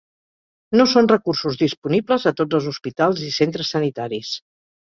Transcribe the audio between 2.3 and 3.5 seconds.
a tots els hospitals i